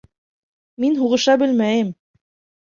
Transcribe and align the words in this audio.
Мин 0.85 0.97
һуғыша 1.01 1.35
белмәйем. 1.43 1.93